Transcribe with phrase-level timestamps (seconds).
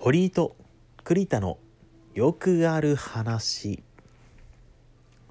[0.00, 0.54] 堀井と
[1.02, 1.58] 栗田の
[2.14, 3.82] よくある話。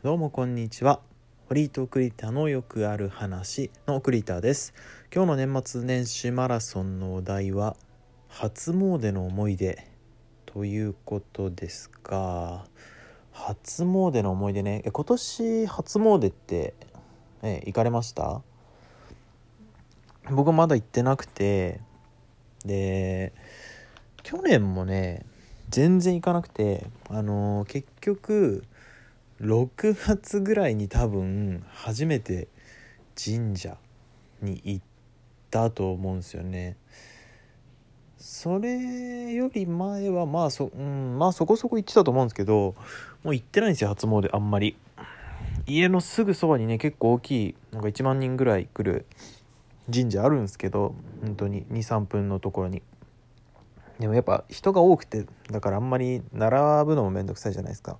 [0.03, 0.99] どうもこんにちは。
[1.47, 4.73] 堀井と栗田のよくある話の栗田です。
[5.15, 7.77] 今日の年末年始マラソンのお題は
[8.27, 9.87] 初詣の思い出
[10.45, 12.65] ということですが
[13.31, 14.83] 初詣の思い出ね。
[14.91, 16.73] 今年初詣って
[17.41, 18.41] え行かれました？
[20.29, 21.79] 僕まだ行ってなくて。
[22.65, 23.31] で
[24.27, 25.25] 去年もね
[25.69, 28.65] 全然行かなくてあのー結局
[29.39, 32.49] 6月ぐらいに多分初めて
[33.15, 33.77] 神社
[34.41, 34.85] に行っ
[35.49, 36.75] たと思うんですよね。
[38.17, 42.75] それより前はまあそ,、うん、まあそこそこ行ってたと思うんですけど
[43.23, 44.75] もう行ってないんですよ初詣あんまり。
[45.67, 49.05] 家のすぐそばにね結構大きいなんか1万人ぐらい来る
[49.93, 52.83] 神社あるんですけど本当に23分のところに。
[53.99, 57.97] でもやっぱ人が多くてだからあんまり並ぶのもめんどくさいじゃないですか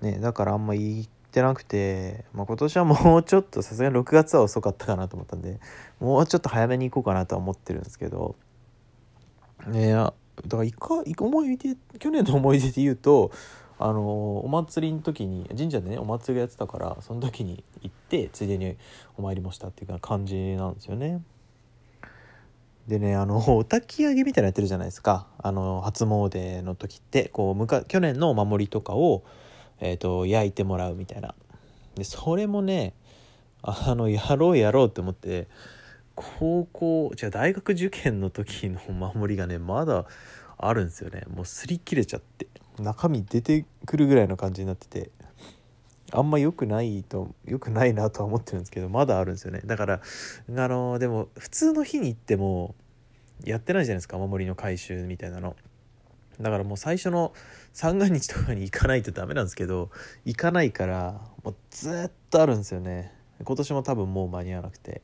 [0.00, 5.60] ねだからあんまり行ってなくて、まあ、今年はもうちょっとさすがに6月は遅かったかなと思ったんで
[6.00, 8.36] もうちょっと早めに行こうかなとは思ってるんですけど
[9.66, 10.12] ねだ
[10.48, 13.30] からいかいか思い出去年の思い出で言うと
[13.78, 18.76] あのお祭りの時に神社でねお祭りがやってたからその時に行ってついでに
[19.16, 21.22] お参りもしたっていう感じなんですよね。
[22.88, 25.26] でねあの お焚き上げみたいなのやってるじゃないですか。
[25.38, 29.24] あの初詣の時ってこうむか去年のお守りとかを、
[29.80, 31.34] えー、と焼いてもらうみたいな。
[31.94, 32.94] でそれもね
[33.62, 35.48] あのやろうやろうって思って
[36.14, 40.04] 高校じゃあ大学受験の時のお守りがねまだ
[40.58, 41.22] あるんですよね。
[41.28, 42.46] もう擦り切れちゃって
[42.78, 45.10] 中身出てくるぐらいの感じになってて。
[46.16, 49.60] あんま良くないと良くないなとは思ってるんですけどまだあるんですよね。
[49.64, 52.74] だからあのでも普通の日に行っても
[53.44, 54.16] やってないじゃないですか。
[54.16, 55.56] お守りの回収みたいなの。
[56.40, 57.32] だからもう最初の
[57.72, 59.90] 三が日とかに行かないとダメなんですけど
[60.24, 63.12] 行かないからもうずっとあるんですよね。
[63.44, 65.02] 今年も多分もう間に合わなくて。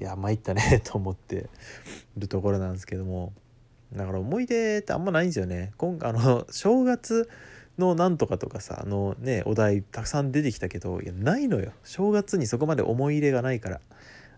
[0.00, 1.48] いや参ったねと思って
[2.16, 3.32] るところなんですけども。
[3.92, 5.72] だから思い出ってあんまないんですよね。
[5.76, 7.28] 今あの正月
[7.78, 11.72] のなんとかとかさあのねお題たくさん出てきたけどいやないのよ。
[11.84, 13.80] 正月にそこまで思い入れがないから。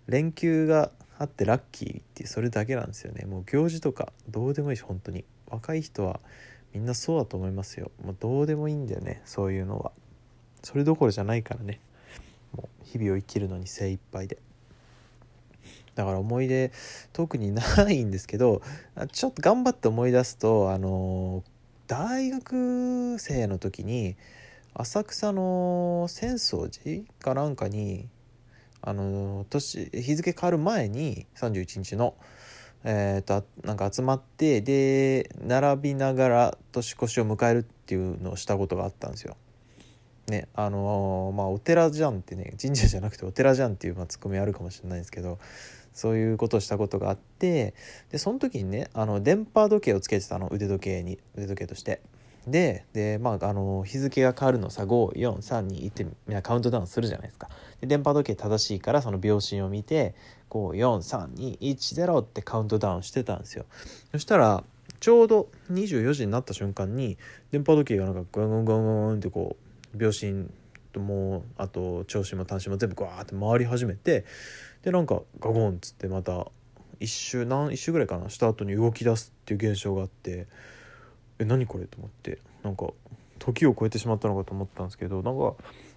[0.07, 3.27] 連休があってラッキーってそれだけなんですよね。
[3.27, 5.25] もう行事とかどうでもいいし本当に。
[5.49, 6.21] 若い人は
[6.73, 7.91] みんなそうだと思いますよ。
[8.05, 9.93] もうどうでもいいんだよねそういうのは。
[10.63, 11.81] それどころじゃないからね。
[12.57, 14.39] もう日々を生きるのに精一杯で。
[15.95, 16.73] だから思い出
[17.13, 18.63] 特にないんですけど
[19.13, 21.43] ちょっと頑張って思い出すとあの
[21.91, 24.15] 大学生の時に
[24.75, 28.07] 浅草の浅草寺かなんかに
[28.81, 32.15] あの年日付変わる前に31日の
[32.85, 39.37] えー、となんか集まってで並びながら年越しを迎えるっていうのをしたことがあったんですよ。
[40.29, 45.41] ねあのまあお寺じゃんってね神社じゃなくてお寺じゃんっていう、まあ、ツッコミあるかもしれないですけど
[45.93, 47.75] そういうことをしたことがあって
[48.11, 52.01] でその時にねあの電波時計をつけてたの腕時計に腕時計として。
[52.47, 57.51] でで、まあ、あの日付が変わるのさ5432ってみんなカウントダウンするじゃないですか。
[57.81, 60.15] で電波時計正しいからその秒針を見て
[60.49, 63.67] 54321ってカウントダウンしてたんですよ。
[64.13, 64.65] そしたら
[65.01, 67.19] ちょうど24時になった瞬間に
[67.51, 69.57] 電波時計がなんかガンガンガンガンってこ
[69.95, 70.49] う秒針
[70.99, 74.25] もうあと長針も短針も全部ガーって回り始めて
[74.83, 76.49] でなんかガゴンっつってまた
[76.99, 80.47] 一周何一周ぐらいかなした後に動き出すっていう現象があって
[81.39, 82.89] え何これと思ってなんか
[83.39, 85.55] 時を超えてしまったのかと思ったんですけどなんか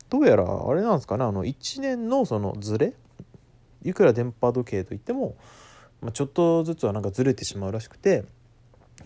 [0.10, 2.94] どうやらあれなんですかねあの1年のそのズレ
[3.84, 5.36] いくら電波時計といっても、
[6.02, 8.24] まあ、ちょっとずつはなんかずれてしまうらしくて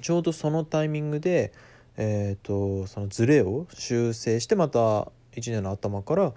[0.02, 1.52] ちょうどそのタイミングで、
[1.98, 6.34] えーと、そのズレを修正してまた1年の頭から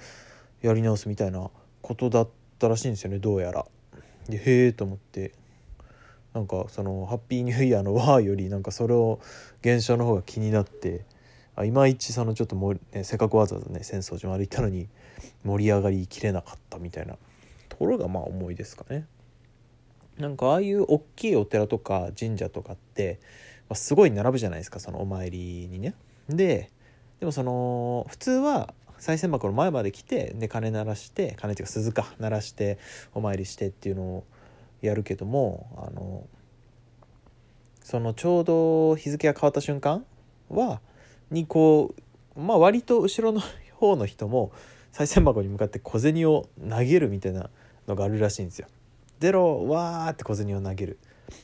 [0.63, 1.51] やり直すみたいな
[1.83, 2.29] ことだっ
[2.59, 3.67] たらしいんですよねどうやら。
[4.29, 5.33] でへえと思って
[6.35, 9.19] なんかそのハッピーニューイヤーの「わ」よりなんかそれを
[9.63, 11.05] 現象の方が気になって
[11.57, 14.89] あいまいちそのちょっとも、ね、せっかくわざわざね浅草寺まで行ったのに
[15.45, 17.17] 盛り上がりきれなかったみたいな
[17.69, 19.07] ところがまあ思いですかね。
[20.19, 23.21] なんかああいう大きいお寺とか神社とかって、
[23.69, 25.95] まあ、すごい並ぶじゃないですかそのお参りにね。
[26.29, 26.71] で
[27.21, 32.79] でもその普通は賽銭箱の前まで来てで鐘鳴らして鐘っていうか鈴か鳴らして
[33.15, 34.25] お参りしてっていうのを
[34.83, 36.27] やるけどもあの
[37.83, 40.05] そのちょうど日付が変わった瞬間
[40.49, 40.81] は
[41.31, 41.95] にこ
[42.37, 43.43] うまあ割と後ろの
[43.75, 44.53] 方の人も
[44.93, 47.51] 賽銭箱に向かって小銭を投げるみたいな
[47.89, 48.69] のがあるらしいんですよ。
[49.19, 50.99] ゼロわーって小銭を投げる。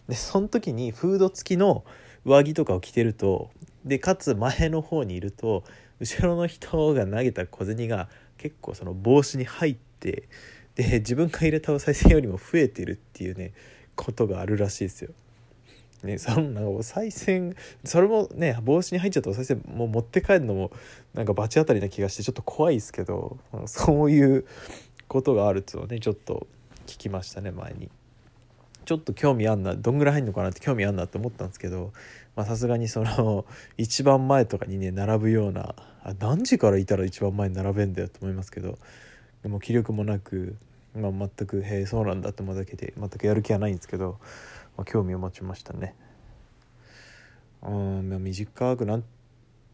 [0.08, 1.84] でその時にフード付きの
[2.24, 3.50] 上着とかを着てると
[3.84, 5.62] でかつ前の方にいると
[6.00, 8.08] 後ろの人が投げた小銭が
[8.38, 10.28] 結構その帽子に入って
[10.74, 13.52] で自分が入れたお賽銭よりも増えてるっていうね
[13.94, 15.10] ことがあるらしいですよ。
[16.02, 20.70] ね、そんなお賽銭それもね帽子に入っちゃったお賽銭もう持って帰るのも
[21.14, 24.46] なんか罰当たりな気がしてちょっと怖いですけどそういう
[25.08, 26.46] ことがあるっていうのをねちょっと
[26.86, 27.90] 聞きましたね前に。
[28.86, 31.92] ちょっと興味あんなどんぐらい入んのかなって興味あんなって思ったんですけど
[32.36, 33.44] さすがにその
[33.76, 35.74] 一番前とかにね並ぶような
[36.04, 38.78] あ何時からいたら一番前に並べんだよと思いますけど
[39.42, 40.56] でも気力もなく、
[40.94, 44.20] まあ、全く「へえそうなんだ」って思うだけで全くやる気はないんですけど、
[44.76, 45.94] まあ、興味を持ちましたね。
[47.62, 49.02] うん短くなっ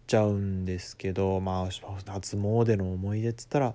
[0.07, 1.65] ちゃうんですけどまあ
[2.11, 3.75] 初詣の思い出っつったら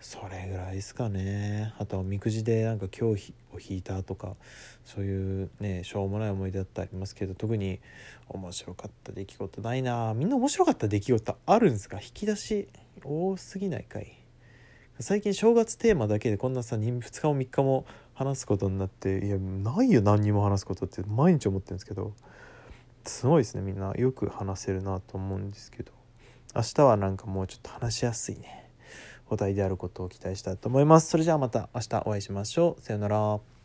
[0.00, 1.74] それぐらいですかね。
[1.78, 4.34] あとはおみくじでなんか今日を引いたとか
[4.84, 7.80] そういうねしょうもない思い出だってありますけど特に
[8.28, 10.14] 面白かった出来事ないな。
[10.14, 11.98] みんな面白かった出来事あるんですか？
[11.98, 12.68] 引き出し
[13.04, 14.10] 多すぎないかい。
[15.00, 20.00] 最近正月テーマだけでこんなさ 2, 2日も3日も話すことになっていやないよ。
[20.00, 22.14] 何にも話すことって毎日思ってるんですけど
[23.04, 23.60] すごいですね。
[23.60, 25.92] みんなよく話せるなと思うんですけど。
[26.52, 28.59] 明日はなんかもうちょっと話しやすいね。
[29.30, 31.08] 答えであることを期待したいと思います。
[31.08, 32.82] それじゃあまた明日お会いしましょう。
[32.82, 33.59] さようなら。